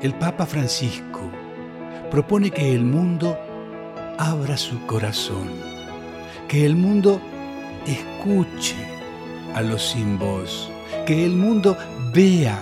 el 0.00 0.14
Papa 0.14 0.46
Francisco 0.46 1.20
propone 2.10 2.50
que 2.50 2.72
el 2.72 2.84
mundo 2.84 3.36
abra 4.16 4.56
su 4.56 4.86
corazón, 4.86 5.48
que 6.46 6.64
el 6.64 6.76
mundo 6.76 7.20
escuche 7.86 8.76
a 9.54 9.62
los 9.62 9.90
sin 9.90 10.18
voz, 10.18 10.70
que 11.04 11.24
el 11.24 11.32
mundo 11.32 11.76
vea 12.12 12.58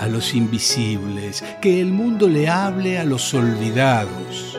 a 0.00 0.08
los 0.08 0.34
invisibles, 0.34 1.44
que 1.60 1.80
el 1.80 1.92
mundo 1.92 2.28
le 2.28 2.48
hable 2.48 2.98
a 2.98 3.04
los 3.04 3.34
olvidados. 3.34 4.58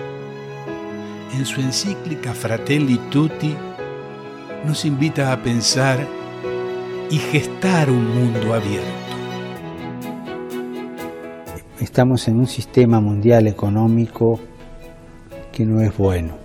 En 1.34 1.46
su 1.46 1.60
encíclica 1.60 2.34
Fratelli 2.34 2.98
Tutti 3.10 3.56
nos 4.64 4.86
invita 4.86 5.32
a 5.32 5.42
pensar 5.42 6.08
y 7.10 7.18
gestar 7.18 7.90
un 7.90 8.16
mundo 8.16 8.54
abierto. 8.54 9.15
Estamos 11.80 12.30
en 12.30 12.40
un 12.40 12.48
sistema 12.48 13.02
mundial 13.02 13.48
económico 13.48 14.40
que 15.52 15.66
no 15.66 15.82
es 15.82 15.96
bueno. 15.98 16.38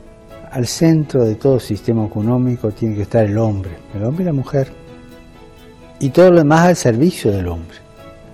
Al 0.50 0.66
centro 0.66 1.24
de 1.24 1.36
todo 1.36 1.60
sistema 1.60 2.04
económico 2.04 2.72
tiene 2.72 2.96
que 2.96 3.02
estar 3.02 3.24
el 3.24 3.38
hombre, 3.38 3.70
el 3.94 4.02
hombre 4.02 4.24
y 4.24 4.26
la 4.26 4.32
mujer. 4.32 4.72
Y 6.00 6.10
todo 6.10 6.32
lo 6.32 6.38
demás 6.38 6.66
al 6.66 6.74
servicio 6.74 7.30
del 7.30 7.46
hombre. 7.46 7.76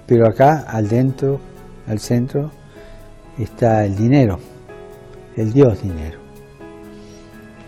Pero 0.07 0.27
acá, 0.27 0.65
al 0.67 0.89
dentro, 0.89 1.39
al 1.87 1.99
centro, 1.99 2.51
está 3.39 3.85
el 3.85 3.95
dinero, 3.95 4.39
el 5.37 5.53
Dios 5.53 5.83
dinero. 5.83 6.19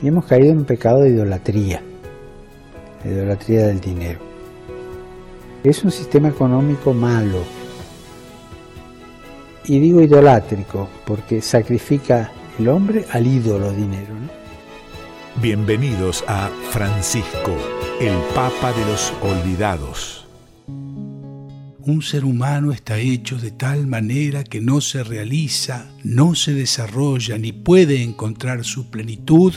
Y 0.00 0.08
hemos 0.08 0.24
caído 0.24 0.52
en 0.52 0.58
un 0.58 0.64
pecado 0.64 1.02
de 1.02 1.10
idolatría, 1.10 1.82
la 3.04 3.10
idolatría 3.10 3.66
del 3.66 3.80
dinero. 3.80 4.20
Es 5.62 5.84
un 5.84 5.90
sistema 5.90 6.28
económico 6.28 6.94
malo. 6.94 7.57
Y 9.68 9.80
digo 9.80 10.00
idolátrico 10.00 10.88
porque 11.04 11.42
sacrifica 11.42 12.32
el 12.58 12.68
hombre 12.68 13.04
al 13.12 13.26
ídolo 13.26 13.70
dinero. 13.70 14.14
Bienvenidos 15.42 16.24
a 16.26 16.48
Francisco, 16.70 17.54
el 18.00 18.16
Papa 18.34 18.72
de 18.72 18.86
los 18.86 19.12
Olvidados. 19.20 20.26
Un 21.80 22.00
ser 22.00 22.24
humano 22.24 22.72
está 22.72 22.98
hecho 22.98 23.36
de 23.36 23.50
tal 23.50 23.86
manera 23.86 24.42
que 24.42 24.62
no 24.62 24.80
se 24.80 25.04
realiza, 25.04 25.90
no 26.02 26.34
se 26.34 26.54
desarrolla 26.54 27.36
ni 27.36 27.52
puede 27.52 28.02
encontrar 28.02 28.64
su 28.64 28.88
plenitud 28.88 29.52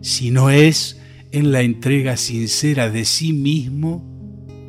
si 0.00 0.30
no 0.30 0.48
es 0.48 0.98
en 1.30 1.52
la 1.52 1.60
entrega 1.60 2.16
sincera 2.16 2.88
de 2.88 3.04
sí 3.04 3.34
mismo 3.34 4.11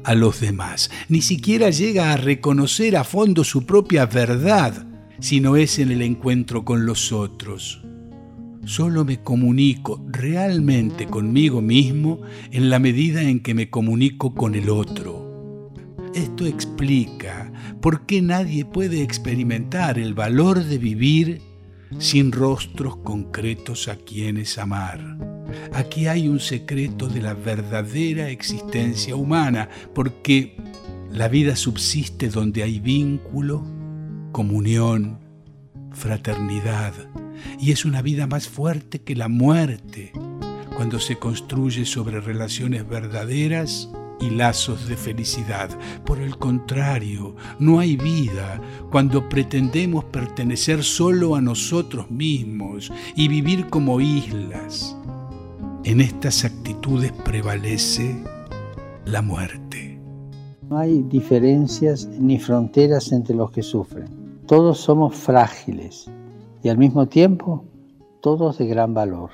a 0.03 0.15
los 0.15 0.39
demás. 0.39 0.91
Ni 1.09 1.21
siquiera 1.21 1.69
llega 1.69 2.13
a 2.13 2.17
reconocer 2.17 2.95
a 2.97 3.03
fondo 3.03 3.43
su 3.43 3.65
propia 3.65 4.05
verdad 4.05 4.85
si 5.19 5.39
no 5.39 5.55
es 5.55 5.79
en 5.79 5.91
el 5.91 6.01
encuentro 6.01 6.65
con 6.65 6.85
los 6.85 7.11
otros. 7.11 7.81
Solo 8.65 9.03
me 9.03 9.21
comunico 9.21 10.05
realmente 10.09 11.07
conmigo 11.07 11.61
mismo 11.61 12.21
en 12.51 12.69
la 12.69 12.79
medida 12.79 13.21
en 13.21 13.41
que 13.41 13.53
me 13.53 13.69
comunico 13.69 14.33
con 14.33 14.55
el 14.55 14.69
otro. 14.69 15.71
Esto 16.15 16.45
explica 16.45 17.51
por 17.81 18.05
qué 18.05 18.21
nadie 18.21 18.65
puede 18.65 19.01
experimentar 19.01 19.99
el 19.99 20.13
valor 20.13 20.63
de 20.63 20.77
vivir 20.77 21.41
sin 21.99 22.31
rostros 22.31 22.97
concretos 22.97 23.87
a 23.87 23.97
quienes 23.97 24.57
amar. 24.57 25.32
Aquí 25.73 26.07
hay 26.07 26.27
un 26.27 26.39
secreto 26.39 27.07
de 27.07 27.21
la 27.21 27.33
verdadera 27.33 28.29
existencia 28.29 29.15
humana, 29.15 29.69
porque 29.93 30.57
la 31.11 31.27
vida 31.27 31.55
subsiste 31.55 32.29
donde 32.29 32.63
hay 32.63 32.79
vínculo, 32.79 33.63
comunión, 34.31 35.19
fraternidad, 35.91 36.93
y 37.59 37.71
es 37.71 37.85
una 37.85 38.01
vida 38.01 38.27
más 38.27 38.47
fuerte 38.47 39.01
que 39.01 39.15
la 39.15 39.27
muerte 39.27 40.11
cuando 40.75 40.99
se 40.99 41.17
construye 41.17 41.85
sobre 41.85 42.19
relaciones 42.19 42.87
verdaderas 42.87 43.89
y 44.19 44.29
lazos 44.29 44.87
de 44.87 44.97
felicidad. 44.97 45.69
Por 46.05 46.19
el 46.19 46.37
contrario, 46.37 47.35
no 47.59 47.79
hay 47.79 47.95
vida 47.95 48.59
cuando 48.89 49.27
pretendemos 49.29 50.05
pertenecer 50.05 50.83
solo 50.83 51.35
a 51.35 51.41
nosotros 51.41 52.09
mismos 52.09 52.91
y 53.15 53.27
vivir 53.27 53.67
como 53.67 54.01
islas 54.01 54.95
en 55.85 55.99
estas 55.99 56.45
actitudes 56.45 57.11
prevalece 57.11 58.23
la 59.05 59.21
muerte. 59.21 59.99
No 60.69 60.77
hay 60.77 61.03
diferencias 61.03 62.07
ni 62.07 62.39
fronteras 62.39 63.11
entre 63.11 63.35
los 63.35 63.51
que 63.51 63.63
sufren. 63.63 64.07
Todos 64.47 64.79
somos 64.79 65.15
frágiles 65.15 66.09
y 66.63 66.69
al 66.69 66.77
mismo 66.77 67.07
tiempo 67.07 67.65
todos 68.21 68.57
de 68.57 68.67
gran 68.67 68.93
valor. 68.93 69.31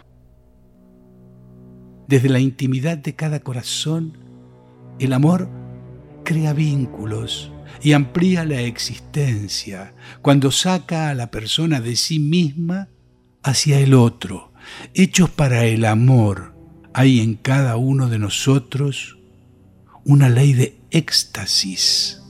Desde 2.08 2.30
la 2.30 2.40
intimidad 2.40 2.98
de 2.98 3.16
cada 3.16 3.42
corazón, 3.42 4.18
el 4.98 5.14
amor 5.14 5.48
crea 6.24 6.54
vínculos 6.54 7.52
y 7.84 7.94
amplía 7.94 8.44
la 8.46 8.62
existencia 8.62 9.94
cuando 10.24 10.50
saca 10.50 11.10
a 11.10 11.14
la 11.14 11.30
persona 11.30 11.80
de 11.80 11.96
sí 11.96 12.18
misma 12.18 12.90
hacia 13.44 13.80
el 13.80 13.94
otro 13.94 14.49
hechos 14.94 15.30
para 15.30 15.66
el 15.66 15.86
amor, 15.86 16.56
hay 16.94 17.20
en 17.20 17.36
cada 17.36 17.78
uno 17.78 18.10
de 18.10 18.20
nosotros 18.20 19.18
una 20.06 20.30
ley 20.30 20.54
de 20.54 20.80
éxtasis, 20.92 22.22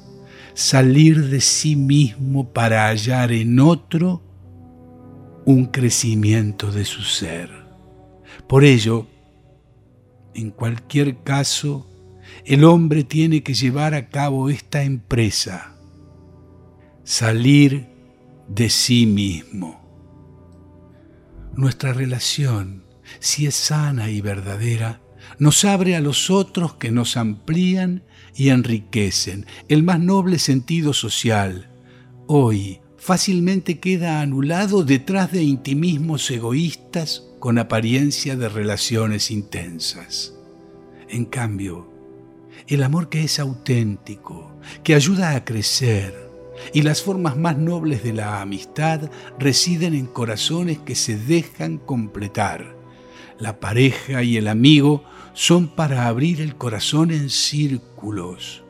salir 0.54 1.30
de 1.30 1.42
sí 1.42 1.76
mismo 1.76 2.52
para 2.52 2.88
hallar 2.88 3.32
en 3.32 3.60
otro 3.60 4.22
un 5.46 5.66
crecimiento 5.66 6.72
de 6.72 6.86
su 6.86 7.02
ser. 7.02 7.50
Por 8.48 8.64
ello, 8.64 9.08
en 10.34 10.52
cualquier 10.52 11.24
caso, 11.24 11.88
el 12.46 12.64
hombre 12.64 13.04
tiene 13.04 13.44
que 13.44 13.54
llevar 13.54 13.94
a 13.94 14.10
cabo 14.10 14.50
esta 14.50 14.84
empresa, 14.84 15.76
salir 17.04 17.88
de 18.48 18.70
sí 18.70 19.06
mismo 19.06 19.89
nuestra 21.60 21.92
relación, 21.92 22.84
si 23.20 23.46
es 23.46 23.56
sana 23.56 24.10
y 24.10 24.22
verdadera, 24.22 25.02
nos 25.40 25.66
abre 25.66 25.98
a 25.98 26.00
los 26.00 26.30
otros 26.30 26.76
que 26.76 26.90
nos 26.90 27.18
amplían 27.18 28.04
y 28.34 28.50
enriquecen. 28.50 29.46
El 29.68 29.84
más 29.84 30.00
noble 30.00 30.40
sentido 30.40 30.94
social, 30.94 31.70
hoy 32.28 32.80
fácilmente 32.98 33.80
queda 33.80 34.22
anulado 34.22 34.86
detrás 34.86 35.34
de 35.34 35.44
intimismos 35.44 36.32
egoístas 36.32 37.26
con 37.40 37.58
apariencia 37.58 38.38
de 38.38 38.48
relaciones 38.48 39.30
intensas. 39.30 40.34
En 41.10 41.26
cambio, 41.26 41.92
el 42.68 42.84
amor 42.84 43.10
que 43.10 43.26
es 43.26 43.38
auténtico, 43.38 44.58
que 44.82 44.96
ayuda 44.96 45.36
a 45.36 45.44
crecer, 45.44 46.29
y 46.74 46.82
las 46.82 47.02
formas 47.02 47.38
más 47.38 47.58
nobles 47.58 48.04
de 48.04 48.14
la 48.14 48.42
amistad 48.42 49.10
residen 49.38 49.94
en 49.94 50.06
corazones 50.06 50.80
que 50.80 50.96
se 50.96 51.18
dejan 51.18 51.78
completar. 51.78 52.76
La 53.40 53.60
pareja 53.60 54.24
y 54.24 54.38
el 54.38 54.48
amigo 54.48 55.04
son 55.34 55.70
para 55.70 56.08
abrir 56.08 56.42
el 56.42 56.56
corazón 56.56 57.12
en 57.12 57.30
círculos, 57.30 58.64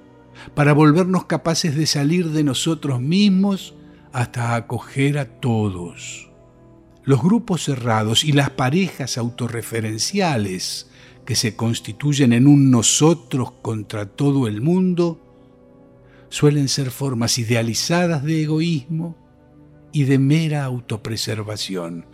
para 0.53 0.73
volvernos 0.73 1.25
capaces 1.25 1.75
de 1.75 1.87
salir 1.87 2.29
de 2.29 2.43
nosotros 2.43 3.01
mismos 3.01 3.73
hasta 4.13 4.55
acoger 4.55 5.17
a 5.17 5.39
todos. 5.39 6.29
Los 7.03 7.21
grupos 7.23 7.63
cerrados 7.63 8.23
y 8.23 8.33
las 8.33 8.51
parejas 8.51 9.17
autorreferenciales 9.17 10.89
que 11.25 11.35
se 11.35 11.55
constituyen 11.55 12.33
en 12.33 12.47
un 12.47 12.71
nosotros 12.71 13.51
contra 13.61 14.05
todo 14.07 14.47
el 14.47 14.61
mundo 14.61 15.28
suelen 16.29 16.69
ser 16.69 16.91
formas 16.91 17.37
idealizadas 17.37 18.23
de 18.23 18.43
egoísmo 18.43 19.17
y 19.91 20.03
de 20.03 20.19
mera 20.19 20.63
autopreservación. 20.63 22.05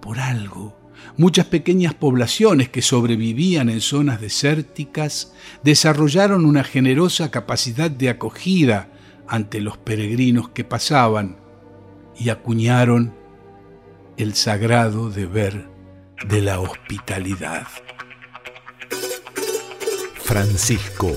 Por 0.00 0.20
algo, 0.20 0.78
muchas 1.16 1.46
pequeñas 1.46 1.94
poblaciones 1.94 2.68
que 2.68 2.82
sobrevivían 2.82 3.68
en 3.68 3.80
zonas 3.80 4.20
desérticas 4.20 5.34
desarrollaron 5.62 6.44
una 6.44 6.64
generosa 6.64 7.30
capacidad 7.30 7.90
de 7.90 8.08
acogida 8.08 8.90
ante 9.26 9.60
los 9.60 9.76
peregrinos 9.76 10.48
que 10.48 10.64
pasaban 10.64 11.36
y 12.18 12.30
acuñaron 12.30 13.14
el 14.16 14.34
sagrado 14.34 15.10
deber 15.10 15.68
de 16.26 16.42
la 16.42 16.60
hospitalidad. 16.60 17.66
Francisco 20.22 21.16